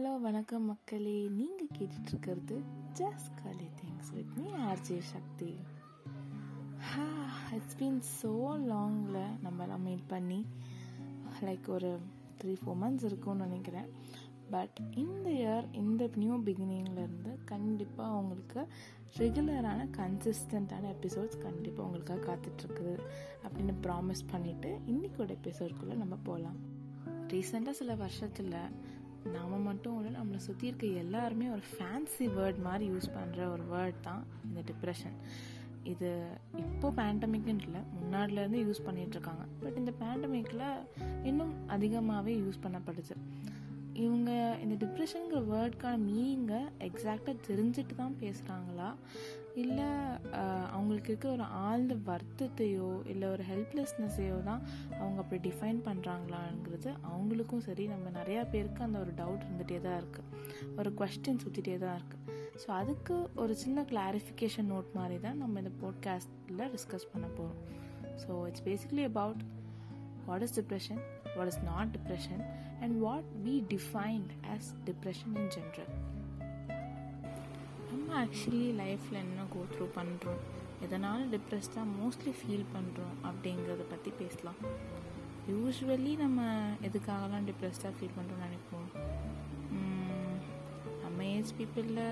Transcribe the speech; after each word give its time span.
Hello 0.00 0.20
வணக்கம் 0.20 0.64
மக்களே. 0.64 1.28
நீங்கள் 1.28 1.68
கேட்டுட்ருக்கிறது 1.78 2.60
ஜஸ்ட் 2.94 3.30
காலி 3.42 3.66
things 3.78 4.10
with 4.14 4.30
me 4.36 4.46
RJ 4.50 4.98
Shakti 4.98 5.56
ஹா 6.78 7.06
இட்ஸ் 7.54 7.76
பீன் 7.78 8.00
ஸோ 8.22 8.30
லாங்கில் 8.70 9.40
நம்ம 9.42 9.62
எல்லாம் 9.62 9.82
மீட் 9.82 10.06
பண்ணி 10.06 10.46
லைக் 11.40 11.68
ஒரு 11.68 11.98
த்ரீ 12.42 12.54
ஃபோர் 12.60 12.78
மந்த்ஸ் 12.82 13.04
இருக்கும்னு 13.04 13.46
நினைக்கிறேன். 13.46 13.88
பட் 14.50 14.80
இந்த 14.94 15.30
இயர் 15.30 15.64
இந்த 15.72 16.10
நியூ 16.14 16.36
பிகினிங்லேருந்து 16.36 17.44
கண்டிப்பாக 17.44 18.16
உங்களுக்கு 18.16 18.66
ரெகுலரான 19.18 19.88
கன்சிஸ்டண்ட்டான 19.96 20.94
எபிசோட்ஸ் 21.00 21.38
கண்டிப்பாக 21.38 21.88
உங்களுக்காக 21.88 22.20
காத்துட்ருக்குது 22.30 22.98
அப்படின்னு 23.42 23.74
ப்ராமிஸ் 23.82 24.28
பண்ணிவிட்டு 24.32 24.72
இன்றைக்கோட 24.86 25.36
எபிசோட்குள்ளே 25.42 25.94
நம்ம 25.94 26.16
போகலாம் 26.22 26.78
ரீசெண்டாக 27.28 27.70
சில 27.70 27.94
வருஷத்தில் 27.94 28.54
நாம் 29.26 29.62
மட்டும் 29.62 29.96
இல்லை 29.98 30.20
நம்மளை 30.20 30.36
சுற்றி 30.36 30.66
இருக்க 30.66 30.86
எல்லாருமே 30.86 31.48
ஒரு 31.48 31.62
ஃபேன்சி 31.72 32.26
வேர்ட் 32.36 32.58
மாதிரி 32.58 32.90
யூஸ் 32.90 33.08
பண்ணுற 33.16 33.48
ஒரு 33.52 33.62
வேர்ட் 33.72 34.00
தான் 34.00 34.24
இந்த 34.44 34.60
டிப்ரெஷன் 34.60 35.16
இது 35.82 36.26
இப்போ 36.56 36.90
பேண்டமிக்னு 36.90 37.62
இல்லை 37.62 37.80
முன்னாடிலேருந்து 37.96 38.60
யூஸ் 38.64 38.86
பண்ணிகிட்ருக்காங்க 38.86 39.44
பட் 39.62 39.76
இந்த 39.76 39.92
பேண்டமிக்கில் 40.00 40.66
இன்னும் 41.24 41.54
அதிகமாகவே 41.66 42.36
யூஸ் 42.36 42.62
பண்ணப்படுது. 42.64 43.16
இவங்க 44.00 44.30
இந்த 44.62 44.74
டிப்ரெஷனுங்கிற 44.84 45.40
வேர்டுக்கான 45.46 46.00
மீனிங்கை 46.04 46.60
எக்ஸாக்டாக 46.80 47.34
தெரிஞ்சுட்டு 47.48 47.94
தான் 47.94 48.18
பேசுகிறாங்களா 48.20 48.88
இல்லை 49.54 49.88
அவங்களுக்கு 50.70 51.10
இருக்க 51.10 51.26
ஒரு 51.28 51.46
ஆழ்ந்த 51.60 51.94
வருத்தத்தையோ 52.06 52.90
இல்லை 53.06 53.26
ஒரு 53.28 53.44
ஹெல்ப்லெஸ்னஸையோ 53.48 54.36
தான் 54.42 54.62
அவங்க 54.98 55.18
அப்படி 55.20 55.40
டிஃபைன் 55.48 55.80
பண்ணுறாங்களாங்கிறது 55.84 56.90
அவங்களுக்கும் 57.10 57.64
சரி 57.64 57.86
நம்ம 57.86 58.10
நிறையா 58.10 58.42
பேருக்கு 58.50 58.82
அந்த 58.82 58.98
ஒரு 58.98 59.14
டவுட் 59.16 59.46
இருந்துகிட்டே 59.46 59.80
தான் 59.80 59.98
இருக்குது 60.02 60.28
ஒரு 60.78 60.92
கொஸ்டின் 60.98 61.42
சுற்றிட்டே 61.44 61.76
தான் 61.78 61.96
இருக்குது 61.96 62.18
ஸோ 62.62 62.70
அதுக்கு 62.72 63.16
ஒரு 63.36 63.54
சின்ன 63.56 63.84
கிளாரிஃபிகேஷன் 63.90 64.70
நோட் 64.70 64.90
மாதிரி 64.94 65.18
தான் 65.20 65.38
நம்ம 65.38 65.60
இந்த 65.60 65.72
போட்காஸ்ட்டில் 65.82 66.68
டிஸ்கஸ் 66.72 67.10
பண்ண 67.12 67.28
போகிறோம் 67.38 67.58
so 68.16 68.32
it's 68.48 68.64
basically 68.64 69.04
about 69.04 69.42
what 70.26 70.42
is 70.42 70.56
depression 70.60 71.02
what 71.36 71.48
is 71.52 71.58
not 71.68 71.86
depression, 71.96 72.40
and 72.82 72.92
what 73.04 73.24
we 73.44 73.54
defined 73.74 74.30
as 74.54 74.62
depression 74.88 75.30
in 75.40 75.46
general. 75.56 75.90
நம்ம 77.90 78.08
ஆக்சுவலி 78.24 78.70
லைஃப்பில் 78.80 79.20
என்ன 79.24 79.44
கோ 79.54 79.60
த்ரூ 79.72 79.86
பண்ணுறோம் 79.98 80.42
எதனால் 80.86 81.22
டிப்ரெஸ்டாக 81.34 81.86
மோஸ்ட்லி 81.98 82.32
ஃபீல் 82.40 82.66
பண்ணுறோம் 82.74 83.16
அப்படிங்கிறத 83.28 83.84
பற்றி 83.92 84.10
பேசலாம். 84.20 84.60
யூஸ்வலி 85.52 86.12
நம்ம 86.24 86.40
எதுக்காகலாம் 86.88 87.48
டிப்ரெஸ்டாக 87.50 87.92
ஃபீல் 87.96 88.16
பண்ணுறோம்னு 88.18 88.46
நினைப்போம்? 88.46 88.88
நம்ம 91.04 91.24
ஏஜ் 91.36 91.52
பீப்புளில் 91.58 92.04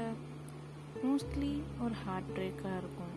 மோஸ்ட்லி 1.04 1.52
ஒரு 1.84 1.94
ஹார்ட் 2.04 2.30
பிரேக்காக 2.36 2.76
இருக்கும். 2.82 3.16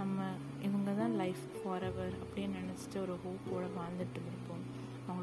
நம்ம 0.00 0.26
இவங்க 0.66 0.90
தான் 0.98 1.14
லைஃப் 1.20 1.42
ஃபார் 1.56 1.84
எவர் 1.88 2.14
அப்படின்னு 2.24 2.60
நினச்சிட்டு 2.60 2.98
ஒரு 3.04 3.14
ஹோப்போடு 3.24 3.68
வாழ்ந்துட்டு 3.78 4.20
இருப்போம் 4.22 4.51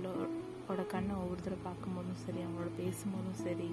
அவங்களோட 0.07 0.85
கண்ணை 0.85 1.15
ஒவ்வொருத்தரை 1.15 1.57
பார்க்கும்போதும் 1.67 2.21
சரி 2.25 2.37
அவங்களோட 2.37 2.69
பேசும்போதும் 2.81 3.37
சரி 3.43 3.69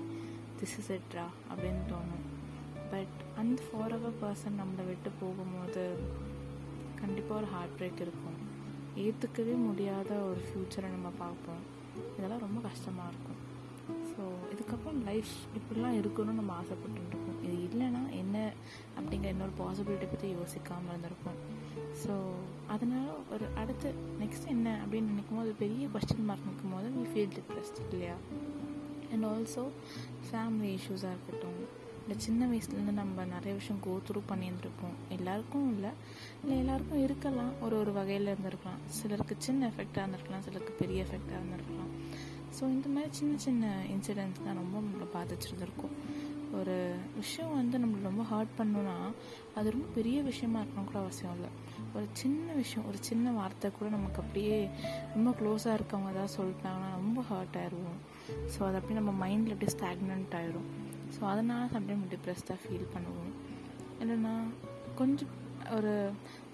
திஸ் 0.58 0.76
இஸ் 0.80 0.92
எட்ரா 0.92 1.26
அப்படின்னு 1.50 1.82
தோணும். 1.90 2.24
பட் 2.90 3.14
அந்த 3.36 3.62
ஃபார் 3.66 3.92
அவர் 3.92 4.20
பர்சன் 4.22 4.58
நம்மளை 4.60 4.84
விட்டு 4.86 5.10
போகும்போது 5.20 5.84
கண்டிப்பாக 7.00 7.40
ஒரு 7.40 7.50
ஹார்ட் 7.50 7.76
பிரேக் 7.78 8.04
இருக்கும். 8.04 8.38
ஏற்றுக்கவே 8.96 9.56
முடியாத 9.66 10.14
ஒரு 10.14 10.40
ஃப்யூச்சரை 10.46 10.88
நம்ம 10.90 11.08
பார்ப்போம். 11.18 11.62
இதெல்லாம் 12.18 12.44
ரொம்ப 12.46 12.60
கஷ்டமாக 12.68 13.08
இருக்கும். 13.08 13.35
ஸோ 14.16 14.24
இதுக்கப்புறம் 14.52 15.00
லைஃப் 15.08 15.32
இப்படிலாம் 15.58 15.96
இருக்கணும்னு 16.00 16.40
நம்ம 16.40 16.52
ஆசைப்பட்டுருக்கோம். 16.60 17.40
இது 17.46 17.56
இல்லைன்னா 17.68 18.02
என்ன 18.22 18.36
அப்படிங்கிற 18.98 19.30
இன்னொரு 19.34 19.54
பாசிபிலிட்டி 19.62 20.06
பற்றி 20.12 20.28
யோசிக்காமல் 20.38 20.92
இருந்திருப்போம். 20.92 21.40
ஸோ 22.02 22.14
அதனால் 22.74 23.10
ஒரு 23.34 23.46
அடுத்து 23.60 23.88
நெக்ஸ்ட் 24.22 24.52
என்ன 24.54 24.68
அப்படின்னு 24.82 25.12
நினைக்கும் 25.12 25.40
போது 25.40 25.52
பெரிய 25.62 25.86
கொஸ்டின் 25.94 26.28
மார்க் 26.28 26.48
நிற்கும் 26.48 26.74
போது 26.76 26.88
வி 26.98 27.04
ஃபீல் 27.12 27.34
டிப்ரெஸ்ட் 27.38 27.80
இல்லையா 27.92 28.16
அண்ட் 29.12 29.26
ஆல்சோ 29.32 29.64
ஃபேமிலி 30.28 30.70
இஷ்யூஸாக 30.78 31.14
இருக்கட்டும். 31.16 31.58
இல்லை 32.02 32.16
சின்ன 32.24 32.46
வயசுலேருந்து 32.50 32.94
நம்ம 33.00 33.24
நிறைய 33.34 33.52
விஷயம் 33.60 33.80
கோ 33.86 33.92
த்ரூ 34.08 34.20
பண்ணியிருந்துருப்போம். 34.32 34.96
எல்லாருக்கும் 35.16 35.68
இல்லை. 35.74 35.90
இல்லை 36.42 36.56
எல்லாருக்கும் 36.62 37.02
இருக்கலாம். 37.06 37.52
ஒரு 37.64 37.76
ஒரு 37.82 37.92
வகையில் 37.92 38.32
இருந்திருக்கலாம். 38.32 38.82
சிலருக்கு 38.98 39.36
சின்ன 39.46 39.70
எஃபெக்டாக 39.72 40.02
இருந்திருக்கலாம். 40.02 40.44
சிலருக்கு 40.48 40.74
பெரிய 40.82 41.04
எஃபெக்டாக 41.06 41.40
இருந்திருக்கலாம். 41.40 41.85
ஸோ 42.56 42.62
இந்த 42.74 42.88
மாதிரி 42.88 43.10
சின்ன 43.12 43.38
சின்ன 43.46 43.72
இன்சிடென்ட்ஸ் 43.94 44.44
தான் 44.46 44.60
ரொம்ப 44.62 44.76
நம்மளை 44.84 45.06
பாதிச்சிருந்துருக்கும். 45.16 45.94
ஒரு 46.58 46.74
விஷயம் 47.14 47.54
வந்து 47.56 47.76
நம்மளை 47.78 48.02
ரொம்ப 48.02 48.24
ஹர்ட் 48.32 48.52
பண்ணோன்னா 48.58 48.96
அது 49.56 49.72
ரொம்ப 49.74 49.86
பெரிய 49.94 50.18
விஷயமா 50.22 50.58
இருக்கணும் 50.60 50.88
கூட 50.90 50.98
அவசியம் 50.98 51.34
இல்லை. 51.36 51.50
ஒரு 51.96 52.06
சின்ன 52.12 52.52
விஷயம் 52.52 52.86
ஒரு 52.90 52.98
சின்ன 53.08 53.32
வார்த்தை 53.38 53.68
கூட 53.78 53.88
நமக்கு 53.96 54.20
அப்படியே 54.22 54.58
ரொம்ப 55.14 55.30
க்ளோஸாக 55.40 55.76
இருக்கவங்க 55.78 56.12
ஏதாவது 56.14 56.36
சொல்லிட்டாங்கன்னா 56.38 56.90
ரொம்ப 57.00 57.24
ஹர்ட் 57.30 57.58
ஆயிடுவோம் 57.62 57.98
ஸோ 58.54 58.60
அது 58.68 58.78
அப்படியே 58.78 58.98
நம்ம 59.00 59.14
மைண்டில் 59.24 59.54
அப்படியே 59.56 59.74
ஸ்டாக்னண்ட் 59.76 60.36
ஆயிரும். 60.40 60.68
ஸோ 61.16 61.20
அதனால் 61.32 61.72
சம்டைம் 61.74 62.04
டிப்ரெஸ்டாக 62.14 62.58
ஃபீல் 62.62 62.88
பண்ணுவோம். 62.94 63.32
இல்லைன்னா 64.00 64.34
கொஞ்சம் 65.00 65.34
ஒரு 65.76 65.92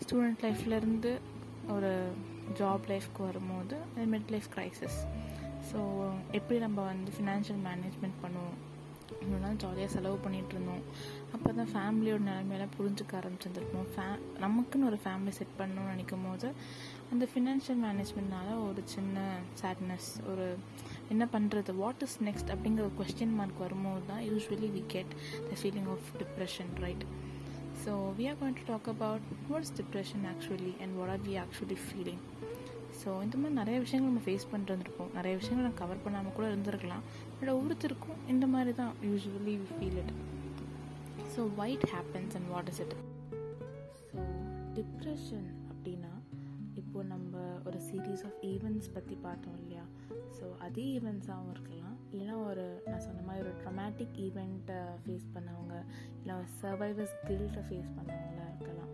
ஸ்டூடெண்ட் 0.02 0.42
லைஃப்லேருந்து 0.46 1.12
ஒரு 1.74 1.90
ஜாப் 2.60 2.86
லைஃப்க்கு 2.92 3.20
வரும்போது 3.28 3.76
மிட் 4.14 4.30
லைஃப் 4.34 4.48
க்ரைசிஸ் 4.54 4.98
ஸோ 5.70 5.80
எப்படி 6.38 6.58
நம்ம 6.66 6.78
வந்து 6.90 7.12
ஃபினான்ஷியல் 7.16 7.62
மேனேஜ்மெண்ட் 7.68 8.20
பண்ணுவோம்? 8.24 8.58
இவ்வளோ 9.22 9.38
நாள் 9.38 9.58
ஜாலியாக 9.62 9.90
செலவு 9.94 10.18
பண்ணிகிட்டு 10.24 10.54
இருந்தோம். 10.54 10.84
அப்போ 11.34 11.48
தான் 11.58 11.70
ஃபேமிலியோட 11.72 12.22
நிலைமையெல்லாம் 12.28 12.74
புரிஞ்சுக்க 12.76 13.12
ஆரம்பிச்சிருந்துருப்போம் 13.20 13.88
ஃபே 13.94 14.06
நமக்குன்னு 14.44 14.88
ஒரு 14.90 14.98
ஃபேமிலி 15.04 15.32
செட் 15.38 15.58
பண்ணணும்னு 15.58 15.92
நினைக்கும் 15.94 16.24
போது 16.28 16.48
அந்த 17.12 17.24
ஃபினான்ஷியல் 17.32 17.80
மேனேஜ்மெண்ட்னால 17.84 18.48
ஒரு 18.68 18.82
சின்ன 18.94 19.16
சேட்னஸ் 19.60 20.08
ஒரு 20.32 20.46
என்ன 21.08 21.24
பண்ணுறது 21.34 21.74
வாட் 21.82 22.04
இஸ் 22.06 22.18
நெக்ஸ்ட் 22.28 22.52
அப்படிங்கிற 22.54 22.84
ஒரு 22.88 22.94
கொஸ்டின் 23.00 23.36
மார்க் 23.40 23.62
வரும்போது 23.64 24.06
தான் 24.06 24.22
usually 24.30 24.70
we 24.76 24.82
get 24.94 25.12
the 25.50 25.58
feeling 25.62 25.90
of 25.94 26.08
depression 26.22 26.72
right 26.84 27.04
so 27.84 27.92
we 28.18 28.26
are 28.30 28.38
going 28.42 28.58
to 28.60 28.66
talk 28.72 28.88
about 28.94 29.26
what 29.50 29.66
is 29.68 29.76
depression 29.82 30.26
actually 30.32 30.74
and 30.84 30.94
what 31.00 31.12
are 31.16 31.24
we 31.28 31.36
actually 31.44 31.78
feeling 31.86 32.22
so 33.02 33.10
இந்த 33.26 33.36
மாதிரி 33.40 33.56
நிறைய 33.60 33.76
விஷயங்கள் 33.84 34.10
நம்ம 34.10 34.24
face 34.26 34.48
பண்ணிட்டு 34.50 34.74
வந்திருப்போம். 34.74 35.10
நிறைய 35.18 35.34
விஷயங்கள் 35.40 35.66
நான் 35.68 35.80
கவர் 35.80 36.02
பண்ணாமல் 36.04 36.36
கூட 36.36 36.46
இருந்திருக்கலாம். 36.52 37.04
பட் 37.38 37.52
ஒவ்வொருத்தருக்கும் 37.56 38.20
இந்த 38.34 38.46
மாதிரி 38.54 38.72
தான் 38.82 38.92
usually 39.08 39.54
we 39.62 39.68
feel 39.78 39.98
it 40.02 40.12
so 41.34 41.42
why it 41.62 41.86
happens 41.94 42.34
and 42.38 42.48
what 42.54 42.70
is 42.72 42.80
it 42.84 42.94
so 44.10 44.18
depression 44.78 45.48
அப்படின்னா 45.72 46.12
இப்போது 46.80 47.08
நம்ம 47.12 47.40
ஒரு 47.68 47.78
சீரீஸ் 47.88 48.22
ஆஃப் 48.28 48.38
ஈவெண்ட்ஸ் 48.52 48.92
பற்றி 48.96 49.16
பார்த்தோம் 49.26 49.56
இல்லையா? 49.62 49.84
ஸோ 50.36 50.44
அதே 50.66 50.84
ஈவெண்ட்ஸாகவும் 50.98 51.50
இருக்கலாம். 51.54 51.96
இல்லைனா 52.12 52.36
ஒரு 52.50 52.64
நான் 52.90 53.04
சொன்ன 53.08 53.24
மாதிரி 53.26 53.42
ஒரு 53.46 53.54
ட்ரமேட்டிக் 53.62 54.14
ஈவெண்ட்டை 54.26 54.78
ஃபேஸ் 55.02 55.26
பண்ணவங்க 55.34 55.74
இல்லை 56.20 56.34
ஒரு 56.40 56.48
சர்வைவர்ஸ் 56.62 57.14
கில்ட்டை 57.28 57.62
ஃபேஸ் 57.68 57.90
பண்ணவங்களாம் 57.96 58.50
இருக்கலாம். 58.54 58.92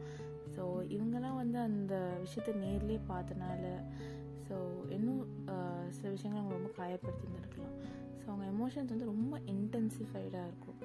ஸோ 0.58 0.64
இவங்கெல்லாம் 0.94 1.40
வந்து 1.40 1.58
அந்த 1.58 1.94
விஷயத்தை 2.24 2.54
நேர்லேயே 2.66 3.00
பார்த்தனால 3.10 3.64
ஸோ 4.46 4.56
இன்னும் 4.96 5.22
சில 5.96 6.10
விஷயங்கள் 6.14 6.40
அவங்க 6.40 6.54
ரொம்ப 6.58 6.70
காயப்படுத்தியிருந்துருக்கலாம். 6.78 7.74
ஸோ 8.20 8.24
அவங்க 8.30 8.46
எமோஷன்ஸ் 8.54 8.92
வந்து 8.94 9.10
ரொம்ப 9.12 9.34
இன்டென்சிஃபைடாக 9.54 10.48
இருக்கும். 10.50 10.78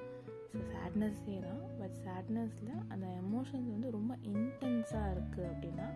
ஸோ 0.50 0.58
சேட்னஸ்ஸே 0.72 1.36
தான் 1.46 1.62
பட் 1.78 1.96
சேட்னஸில் 2.04 2.74
அந்த 2.92 3.06
எமோஷன்ஸ் 3.22 3.70
வந்து 3.74 3.90
ரொம்ப 3.96 4.12
இன்டென்ஸாக 4.32 5.12
இருக்குது 5.14 5.48
அப்படின்னா 5.52 5.88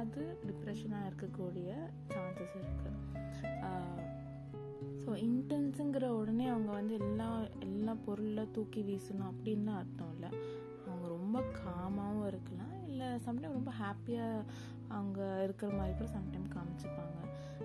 அது 0.00 0.22
டிப்ரெஷனாக 0.48 1.08
இருக்கக்கூடிய 1.08 1.68
சான்சஸ் 2.12 2.56
இருக்குது 2.62 2.98
ஸோ 5.02 5.10
இன்டென்ஸுங்கிற 5.26 6.06
உடனே 6.20 6.46
அவங்க 6.48 6.70
வந்து 6.72 6.94
எல்லா 6.94 7.28
எல்லா 7.68 7.92
பொருளில் 8.06 8.50
தூக்கி 8.52 8.80
வீசணும் 8.88 9.30
அப்படின்லாம் 9.30 9.80
அர்த்தம் 9.82 10.12
இல்லை. 10.14 10.30
அவங்க 10.86 11.06
ரொம்ப 11.16 11.38
காமாகவும் 11.60 12.26
இருக்கலாம். 12.26 12.74
இல்லை 13.00 13.12
சம்டைம் 13.26 13.54
ரொம்ப 13.56 13.72
ஹாப்பியாக 13.82 14.46
அவங்க 14.96 15.20
இருக்கிற 15.44 15.68
மாதிரி 15.76 15.92
கூட 15.98 16.08
சம்டைம் 16.16 16.48
காமிச்சுப்பாங்க. 16.54 17.18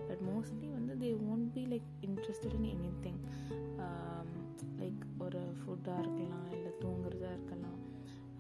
பட் 0.08 0.22
மோஸ்ட்லி 0.28 0.68
வந்து 0.76 0.94
they 1.02 1.10
won't 1.32 1.50
be 1.56 1.64
like 1.72 1.90
interested 2.08 2.56
in 2.60 2.70
anything 3.06 3.20
like 4.82 5.02
ஒரு 5.26 5.42
ஃபுட்டாக 5.60 6.04
இருக்கலாம் 6.04 6.48
இல்லை 6.58 6.72
தூங்குறதா 6.84 7.32
இருக்கலாம். 7.38 7.80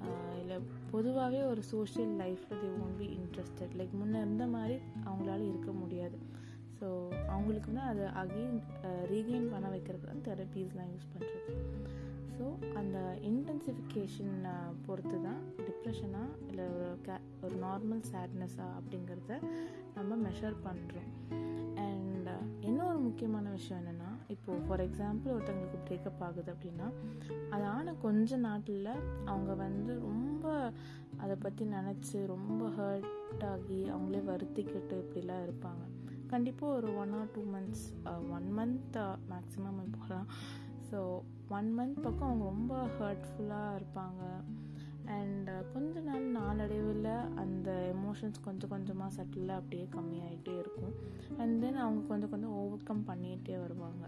Uh, 0.05 0.33
இல்லை 0.41 0.57
பொதுவாகவே 0.91 1.41
ஒரு 1.51 1.61
சோஷியல் 1.73 2.13
லைஃப்பில் 2.23 2.61
they 2.63 2.69
won't 2.83 2.99
be 3.01 3.07
interested 3.17 3.75
like 3.79 3.93
முன்னே 3.99 4.19
இருந்த 4.19 4.47
மாதிரி 4.55 4.77
அவங்களால 5.07 5.41
இருக்க 5.51 5.71
முடியாது. 5.81 6.17
ஸோ 6.79 6.87
அவங்களுக்கு 7.35 7.71
வந்து 7.71 7.85
அதை 7.91 8.05
அகெயின் 8.23 8.59
ரீகெயின் 9.13 9.47
uh, 9.49 9.53
பண்ண 9.53 9.67
வைக்கிறதுக்கு 9.75 10.11
தான் 10.13 10.27
தெரப்பீஸ்லாம் 10.29 10.93
யூஸ் 10.95 11.11
பண்ணுறது 11.13 11.53
ஸோ 12.37 12.73
அந்த 12.73 13.17
இன்டென்சிஃபிகேஷன் 13.21 14.49
பொறுத்து 14.85 15.21
தான் 15.21 15.41
டிப்ரெஷனாக 15.57 16.47
இல்லை 16.47 16.65
ஒரு 16.65 16.97
கே 17.01 17.11
ஒரு 17.41 17.55
நார்மல் 17.55 18.03
சேட்னஸ்ஸாக 18.11 18.73
அப்படிங்கிறத 18.79 19.41
நம்ம 19.95 20.29
மெஷர் 20.29 20.55
பண்ணுறோம் 20.63 21.09
அண்ட் 21.75 22.29
இன்னொரு 22.59 22.97
முக்கியமான 22.99 23.49
விஷயம் 23.49 23.83
என்னென்னா 23.83 24.09
இப்போது 24.27 24.59
ஃபார் 24.59 24.89
எக்ஸாம்பிள் 24.89 25.27
ஒருத்தவங்களுக்கு 25.27 25.89
பிரேக்கப் 25.89 26.19
ஆகுது 26.19 26.53
அப்படின்னா 26.53 26.93
அது 27.49 27.63
ஆன 27.63 27.93
கொஞ்ச 27.93 28.37
நாட்டில் 28.37 28.89
அவங்க 29.25 29.53
வந்து 29.53 29.99
ரொம்ப 29.99 30.71
அதை 31.17 31.35
பற்றி 31.35 31.65
நினச்சி 31.65 32.25
ரொம்ப 32.25 32.69
ஹர்ட் 32.69 33.43
ஆகி 33.43 33.83
அவங்களே 33.89 34.21
வருத்திக்கிட்டு 34.27 35.03
இப்படிலாம் 35.03 35.45
இருப்பாங்க. 35.47 35.83
கண்டிப்பாக 36.27 36.75
ஒரு 36.75 36.97
one 36.97 37.13
or 37.13 37.31
two 37.33 37.41
months 37.41 37.85
one 38.31 38.57
month 38.57 39.15
maximum 39.29 39.81
இப்போலாம் 39.85 40.25
ஸோ 40.89 40.99
ஒன் 41.57 41.69
மந்த் 41.77 42.03
பக்கம் 42.05 42.29
அவங்க 42.29 42.45
ரொம்ப 42.53 42.75
ஹர்ட்ஃபுல்லாக 42.99 43.75
இருப்பாங்க. 43.79 44.21
அண்ட் 45.15 45.49
uh, 45.53 45.59
கொஞ்ச 45.73 45.99
நாள் 46.05 46.23
நாளடைவில் 46.37 47.09
அந்த 47.41 47.69
எமோஷன்ஸ் 47.95 48.39
கொஞ்சம் 48.45 48.71
கொஞ்சமாக 48.73 49.09
சட்டில் 49.17 49.51
அப்படியே 49.57 49.85
கம்மியாகிட்டே 49.95 50.53
இருக்கும். 50.61 50.93
அண்ட் 51.41 51.55
தென் 51.63 51.77
அவங்க 51.83 52.01
கொஞ்சம் 52.11 52.31
கொஞ்சம் 52.33 52.55
ஓவர் 52.61 52.87
கம் 52.89 53.03
பண்ணிகிட்டே 53.09 53.57
வருவாங்க 53.63 54.03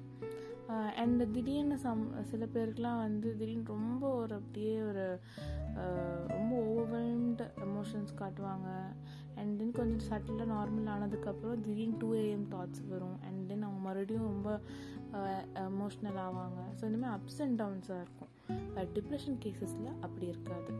uh, 0.72 0.90
அண்ட் 1.04 1.24
திடீர்னு 1.36 1.78
சம் 1.86 2.04
சில 2.32 2.46
பேருக்குலாம் 2.56 3.04
வந்து 3.06 3.30
திடீர்னு 3.42 3.74
ரொம்ப 3.76 4.04
ஒரு 4.22 4.36
அப்படியே 4.36 4.76
ஒரு 4.90 5.06
uh, 5.84 6.20
ரொம்ப 6.36 6.52
ஓவர்வெல்ம்டு 6.68 7.48
எமோஷன்ஸ் 7.68 8.20
காட்டுவாங்க. 8.24 8.70
அண்ட் 9.42 9.54
தென் 9.60 9.74
கொஞ்சம் 9.80 10.06
சட்டிலாக 10.10 10.48
நார்மல் 10.56 10.90
ஆனதுக்கப்புறம் 10.96 11.64
திடீர்னு 11.66 12.00
டூ 12.04 12.10
ஏஎம் 12.24 12.48
தாட்ஸ் 12.54 12.84
வரும். 12.94 13.18
அண்ட் 13.28 13.42
தென் 13.50 13.66
அவங்க 13.68 13.82
மறுபடியும் 13.88 14.30
ரொம்ப 14.32 14.50
எமோஷ்னல் 15.70 16.20
ஆவாங்க. 16.28 16.62
ஸோ 16.78 16.84
இந்தமாதிரி 16.90 17.16
அப்ஸ் 17.18 17.42
அண்ட் 17.46 17.60
டவுன்ஸாக 17.62 18.04
இருக்கும். 18.06 18.32
பட் 18.78 18.92
டிப்ரெஷன் 18.98 19.40
கேசஸில் 19.46 19.92
அப்படி 20.06 20.26
இருக்காது. 20.34 20.74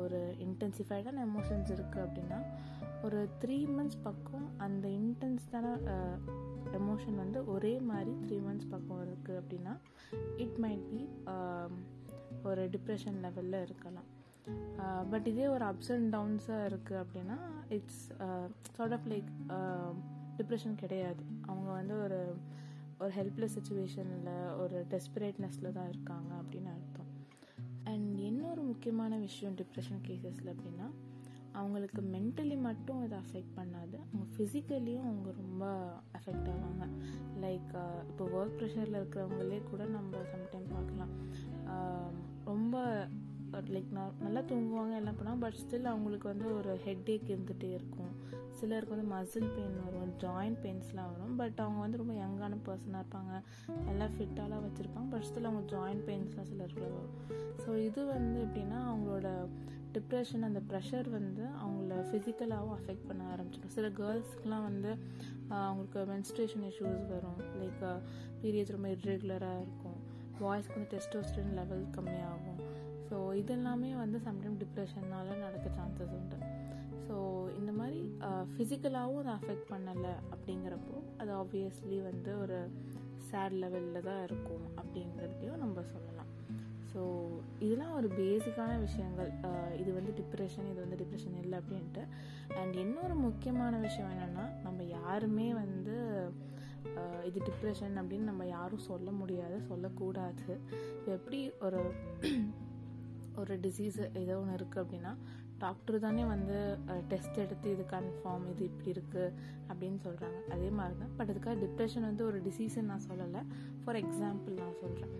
ஒரு 0.00 0.18
இன்டென்சிஃபைடான 0.46 1.22
எமோஷன்ஸ் 1.28 1.70
இருக்குது 1.76 2.04
அப்படின்னா 2.06 2.38
ஒரு 3.06 3.20
த்ரீ 3.42 3.56
மந்த்ஸ் 3.76 4.02
பக்கம் 4.06 4.46
அந்த 4.64 4.86
இன்டென்ஸ்டான 4.98 5.66
எமோஷன் 6.78 7.16
வந்து 7.22 7.38
ஒரே 7.54 7.72
மாதிரி 7.90 8.12
த்ரீ 8.24 8.36
மந்த்ஸ் 8.46 8.70
பக்கம் 8.72 9.00
இருக்குது 9.06 9.38
அப்படின்னா 9.40 9.74
இட் 10.44 10.58
மைட் 10.64 10.84
பி 10.92 11.02
ஒரு 12.48 12.62
டிப்ரெஷன் 12.74 13.18
லெவலில் 13.24 13.64
இருக்கலாம். 13.66 14.08
பட் 15.10 15.26
இதே 15.32 15.46
ஒரு 15.54 15.64
அப்ஸ் 15.70 15.92
அண்ட் 15.94 16.08
டவுன்ஸாக 16.14 16.68
இருக்குது 16.70 17.00
அப்படின்னா 17.02 17.38
it's 17.76 18.04
sort 18.76 18.94
of 18.96 19.06
like 19.12 19.30
depression 20.38 20.76
கிடையாது. 20.82 21.22
அவங்க 21.50 21.68
வந்து 21.78 21.94
ஒரு 22.04 22.20
ஒரு 23.02 23.12
ஹெல்ப்லெஸ் 23.18 23.54
சுச்சுவேஷனில் 23.56 24.32
ஒரு 24.62 24.78
டெஸ்பரேட்னஸில் 24.92 25.74
தான் 25.76 25.90
இருக்காங்க 25.92 26.30
அப்படின்னு 26.40 26.70
அர்த்தம். 26.76 27.10
அண்ட் 27.92 28.18
இன்னொரு 28.30 28.62
முக்கியமான 28.62 29.12
விஷயம் 29.26 29.54
டிப்ரெஷன் 29.60 30.02
கேசஸில் 30.08 30.52
அப்படின்னா 30.54 30.88
அவங்களுக்கு 31.60 32.00
மென்டலி 32.14 32.56
மட்டும் 32.66 33.00
இதை 33.04 33.16
அஃபெக்ட் 33.22 33.54
பண்ணாது. 33.60 33.96
அவங்க 34.02 34.26
ஃபிசிக்கலியும் 34.34 35.06
அவங்க 35.08 35.30
ரொம்ப 35.38 35.64
அஃபெக்ட் 36.18 36.50
ஆவாங்க. 36.54 36.86
லைக் 37.44 37.72
இப்போ 38.10 38.24
ஒர்க் 38.38 38.56
ப்ரெஷரில் 38.58 38.98
இருக்கிறவங்களே 39.00 39.58
கூட 39.70 39.82
நம்ம 39.96 40.22
சம்டைம் 40.34 40.68
பார்க்கலாம். 40.74 41.14
ரொம்ப 42.50 42.76
லைக் 43.74 43.90
நான் 43.96 44.14
நல்லா 44.20 44.40
தூங்குவாங்க 44.40 44.94
எல்லாம் 45.00 45.16
பண்ணுவாங்க 45.18 45.42
பட் 45.44 45.58
ஸ்டில் 45.62 45.90
அவங்களுக்கு 45.92 46.28
வந்து 46.28 46.56
ஒரு 46.56 46.72
ஹெட் 46.84 47.10
ஏக் 47.14 47.30
இருந்துகிட்டே 47.32 47.70
இருக்கும். 47.78 48.12
சிலருக்கு 48.58 48.94
வந்து 48.96 49.10
மசில் 49.14 49.52
பெயின் 49.56 49.76
வரும் 49.84 50.10
ஜாயிண்ட் 50.24 50.58
பெயின்ஸ்லாம் 50.64 51.10
வரும். 51.12 51.36
பட் 51.36 51.60
அவங்க 51.64 51.80
வந்து 51.80 52.00
ரொம்ப 52.02 52.12
யங்கான 52.12 52.58
பர்சனாக 52.68 53.02
இருப்பாங்க 53.02 53.32
எல்லாம் 53.92 54.14
ஃபிட்டாலாம் 54.16 54.64
வச்சுருப்பாங்க. 54.66 55.08
பட் 55.10 55.26
ஸ்டில் 55.28 55.48
அவங்க 55.50 55.64
ஜாயிண்ட் 55.76 56.04
பெயின்ஸ்லாம் 56.08 56.48
சிலருக்கு 56.52 56.82
வரும். 56.88 57.10
ஸோ 57.64 57.76
இது 57.88 58.04
வந்து 58.04 58.38
எப்படின்னா 58.46 58.78
அவங்களோட 58.90 59.28
டிப்ரெஷன் 59.94 60.46
அந்த 60.48 60.60
ப்ரெஷர் 60.70 61.08
வந்து 61.10 61.44
அவங்கள 61.62 61.94
ஃபிசிக்கலாகவும் 62.08 62.76
அஃபெக்ட் 62.78 63.08
பண்ண 63.08 63.22
ஆரம்பிச்சிடும். 63.32 63.74
சில 63.76 63.88
கேர்ள்ஸ்க்குலாம் 63.88 64.66
வந்து 64.68 64.90
அவங்களுக்கு 65.48 66.00
மென்ஸ்ட்ரேஷன் 66.12 66.66
இஷ்யூஸ் 66.70 67.06
வரும். 67.14 67.40
லைக் 67.60 67.82
பீரியட்ஸ் 68.42 68.74
ரொம்ப 68.76 68.88
இர்ரெகுலராக 68.88 69.62
இருக்கும். 69.64 69.98
பாய்ஸ்க்கு 70.42 70.76
வந்து 70.76 70.92
டெஸ்டோஸ்டன் 70.92 71.50
லெவல் 71.58 71.82
கம்மியாகும். 71.96 72.60
ஸோ 73.10 73.18
இதெல்லாமே 73.42 73.90
வந்து 74.02 74.18
சம்டைம் 74.26 74.56
டிப்ரெஷன்னால 74.62 75.38
நடக்க 75.44 75.68
சான்சஸ் 75.78 76.14
உண்டு. 76.18 76.38
ஸோ 77.06 77.16
இந்த 77.60 77.72
மாதிரி 77.78 78.00
ஃபிசிக்கலாகவும் 78.50 79.20
அதை 79.22 79.32
அஃபெக்ட் 79.38 79.70
பண்ணலை 79.72 80.12
அப்படிங்கிறப்போ 80.34 80.96
அது 81.22 81.32
ஆப்வியஸ்லி 81.42 81.98
வந்து 82.10 82.32
ஒரு 82.42 82.58
சேட் 83.30 83.56
லெவலில் 83.62 84.06
தான் 84.10 84.22
இருக்கும் 84.28 84.66
அப்படிங்கிறதையும் 84.80 85.62
நம்ம 85.64 85.82
சொல்லலாம். 85.92 86.30
ஸோ 86.92 87.00
இதெல்லாம் 87.64 87.96
ஒரு 87.98 88.08
பேசிக்கான 88.20 88.70
விஷயங்கள். 88.86 89.32
இது 89.82 89.90
வந்து 89.98 90.12
டிப்ரெஷன் 90.20 90.70
இது 90.70 90.78
வந்து 90.84 91.00
டிப்ரெஷன் 91.02 91.36
இல்லை 91.42 91.56
அப்படின்ட்டு. 91.60 92.04
அண்ட் 92.60 92.76
இன்னொரு 92.84 93.16
முக்கியமான 93.26 93.74
விஷயம் 93.86 94.10
என்னென்னா 94.14 94.46
நம்ம 94.64 94.82
யாருமே 94.96 95.48
வந்து 95.62 95.96
இது 97.28 97.38
டிப்ரெஷன் 97.48 97.94
அப்படின்னு 98.00 98.30
நம்ம 98.30 98.46
யாரும் 98.56 98.86
சொல்ல 98.90 99.10
முடியாது 99.20 99.56
சொல்லக்கூடாது. 99.70 100.52
எப்படி 101.16 101.40
ஒரு 101.66 101.80
ஒரு 103.36 103.54
டிசீஸ் 103.60 104.00
ஏதோ 104.22 104.38
ஒன்று 104.38 104.56
இருக்குது 104.58 104.82
அப்படின்னா 104.84 105.12
டாக்டர் 105.58 105.96
தானே 105.98 106.24
வந்து 106.24 106.58
டெஸ்ட் 107.08 107.38
எடுத்து 107.38 107.70
இது 107.70 107.84
கன்ஃபார்ம் 107.92 108.44
இது 108.52 108.62
இப்படி 108.64 108.90
இருக்குது 108.94 109.32
அப்படின்னு 109.70 109.98
சொல்கிறாங்க 110.06 110.38
அதே 110.54 110.70
மாதிரி 110.70 110.94
தான் 110.98 111.12
பட் 111.16 111.30
இதுக்காக 111.32 111.56
டிப்ரெஷன் 111.64 112.06
வந்து 112.08 112.24
ஒரு 112.24 112.38
டிசீஸ்ன்னு 112.42 112.90
நான் 112.92 113.06
சொல்லலை. 113.10 113.42
ஃபார் 113.84 113.98
எக்ஸாம்பிள் 114.02 114.54
நான் 114.62 114.78
சொல்கிறேன் 114.82 115.12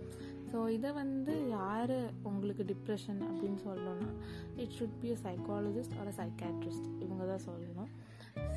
ஸோ 0.53 0.69
இதை 0.69 0.93
வந்து 0.93 1.49
யார் 1.49 1.97
உங்களுக்கு 2.23 2.65
டிப்ரெஷன் 2.73 3.21
அப்படின்னு 3.29 3.61
சொல்லணும்னா 3.67 4.11
it 4.57 4.77
should 4.79 4.97
be 5.03 5.11
a 5.13 5.19
psychologist 5.27 5.99
ஒரு 6.01 6.13
சைக்காட்ரிஸ்ட் 6.21 6.89
இவங்க 6.99 7.25
தான் 7.27 7.45
சொல்லணும். 7.49 7.91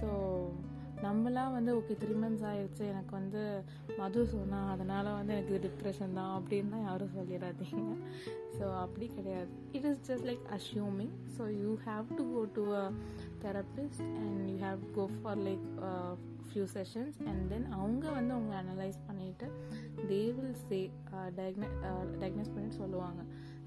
ஸோ 0.01 0.07
நம்மளாம் 1.05 1.55
வந்து 1.55 1.71
ஓகே 1.79 1.95
த்ரீ 2.01 2.15
மந்த்ஸ் 2.23 2.45
ஆயிடுச்சு. 2.50 2.83
எனக்கு 2.94 3.13
வந்து 3.19 3.41
மது 4.00 4.21
சொன்னால் 4.33 4.71
அதனால் 4.73 5.09
வந்து 5.19 5.33
எனக்கு 5.35 5.53
இது 5.53 5.61
டிப்ரெஷன் 5.67 6.17
தான் 6.19 6.33
அப்படின்னு 6.38 6.73
தான் 6.75 6.85
யாரும் 6.89 7.15
சொல்லிடாதீங்க. 7.17 7.94
ஸோ 8.57 8.65
அப்படி 8.83 9.07
கிடையாது. 9.17 9.51
It 9.77 9.88
is 9.91 10.03
just 10.09 10.27
like 10.29 10.45
assuming 10.57 11.15
so 11.38 11.45
you 11.61 11.71
have 11.88 12.13
to 12.19 12.25
go 12.35 12.44
to 12.59 12.65
a 12.81 12.85
therapist 13.45 14.05
and 14.21 14.44
you 14.51 14.57
have 14.67 14.83
go 14.97 15.05
for 15.21 15.41
like 15.47 15.65
few 16.50 16.65
sessions 16.77 17.17
and 17.29 17.44
then 17.51 17.67
அவங்க 17.79 18.06
வந்து 18.19 18.33
உங்களை 18.39 18.57
அனலைஸ் 18.63 18.99
பண்ணிவிட்டு 19.07 19.47
தே 20.11 20.21
வில் 20.38 20.57
சே 20.67 20.79
டயக்ன 21.39 21.69
டயக்னோஸ் 22.21 22.53
பண்ணிட்டு 22.56 22.81
சொல்லுவாங்க. 22.83 23.21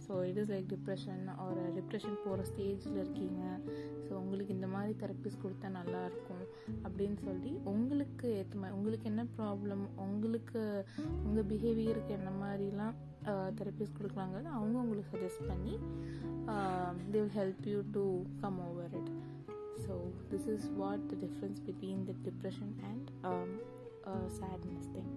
So 0.08 0.28
it 0.28 0.36
is 0.36 0.50
like 0.50 0.68
depression 0.74 1.22
ஒரு 1.46 1.62
depression 1.78 2.16
போகிற 2.24 2.42
ஸ்டேஜில் 2.50 2.98
இருக்கீங்க. 3.02 3.42
ஸோ 4.08 4.12
உங்களுக்கு 4.12 4.54
இந்த 4.54 4.66
மாதிரி 4.66 4.92
தெரப்பிஸ் 4.98 5.40
கொடுத்தா 5.42 5.68
நல்லாயிருக்கும் 5.68 6.44
அப்படின்னு 6.84 7.18
சொல்லி 7.24 7.52
உங்களுக்கு 7.64 8.34
ஏற்ற 8.34 8.58
மாதிரி 8.58 8.76
உங்களுக்கு 8.76 9.06
என்ன 9.06 9.26
ப்ராப்ளம் 9.38 9.84
உங்களுக்கு 9.96 10.84
உங்கள் 11.24 11.44
பிஹேவியருக்கு 11.44 12.08
என்ன 12.08 12.30
மாதிரிலாம் 12.30 12.94
தெரப்பிஸ் 13.54 13.96
கொடுக்கலாங்கிறது 13.98 14.50
அவங்க 14.50 14.78
உங்களுக்கு 14.78 15.12
சஜஸ்ட் 15.16 15.48
பண்ணி 15.48 15.74
they 17.12 17.18
will 17.20 17.36
help 17.36 17.66
you 17.68 17.82
to 17.92 18.04
come 18.40 18.58
over 18.68 18.94
it 18.94 19.10
so 19.86 19.94
this 20.30 20.48
is 20.48 20.68
what 20.76 21.06
the 21.06 21.16
difference 21.20 21.60
between 21.66 22.04
the 22.04 22.14
depression 22.24 22.74
and 22.90 23.10
sadness 24.40 24.90
thing 24.94 25.12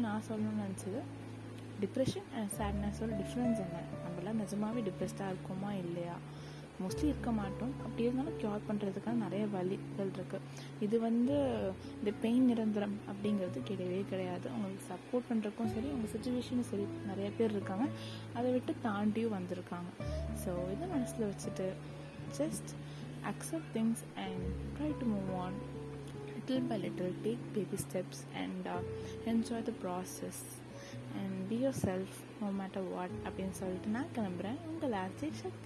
நான் 0.00 0.26
சொல்லணும்னு 0.28 0.64
நினச்சது 0.64 1.00
டிப்ரெஷன் 1.82 2.28
அண்ட் 2.38 2.52
சேட்னஸோட 2.58 3.12
டிஃப்ரென்ஸ் 3.22 3.60
என்ன? 3.66 3.78
நம்மளாம் 4.04 4.40
நிஜமாவே 4.44 4.82
டிப்ரெஸ்டாக 4.88 5.32
இருக்கோமா 5.32 5.70
இல்லையா? 5.84 6.16
மோஸ்ட்லி 6.82 7.08
இருக்க 7.10 7.30
மாட்டோம். 7.38 7.72
அப்படி 7.84 8.04
இருந்தாலும் 8.06 8.36
க்யூர் 8.40 8.64
பண்ணுறதுக்கான 8.68 9.22
நிறைய 9.24 9.44
வழிகள் 9.54 10.12
இருக்குது 10.16 10.46
இது 10.84 10.96
வந்து 11.06 11.34
இந்த 11.98 12.10
பெயின் 12.22 12.46
நிரந்தரம் 12.50 12.96
அப்படிங்கிறது 13.10 13.60
கிடையவே 13.70 14.00
கிடையாது. 14.12 14.46
அவங்களுக்கு 14.52 14.86
சப்போர்ட் 14.92 15.28
பண்ணுறக்கும் 15.30 15.70
சரி 15.74 15.88
அவங்க 15.92 16.08
சுச்சுவேஷனும் 16.14 16.68
சரி 16.70 16.86
நிறைய 17.10 17.28
பேர் 17.38 17.54
இருக்காங்க. 17.56 17.86
அதை 18.38 18.48
விட்டு 18.56 18.74
தாண்டியும் 18.86 19.36
வந்திருக்காங்க. 19.38 19.90
ஸோ 20.44 20.52
இதை 20.74 20.88
மனசில் 20.94 21.28
வச்சுட்டு 21.30 21.68
just 22.38 22.72
accept 23.32 23.70
things 23.76 24.04
and 24.24 24.44
try 24.78 24.90
to 25.02 25.08
move 25.14 25.30
on 25.44 25.58
little 26.34 26.66
by 26.72 26.78
little 26.86 27.14
take 27.28 27.44
baby 27.58 27.78
steps 27.86 28.22
and 28.42 28.68
enjoy 29.32 29.66
the 29.70 29.74
process 29.84 30.42
process 30.92 31.12
and 31.16 31.48
be 31.48 31.56
yourself 31.56 32.10
no 32.40 32.50
matter 32.52 32.82
what 32.84 33.10
அப்படின்னு 33.26 33.50
சொல்லிட்டு 33.52 33.88
நான் 33.88 34.12
கிளம்புறேன் 34.14 34.58
உங்கள் 34.70 34.92
ஆர்ஜி 34.92 35.28
சக்தி 35.42 35.60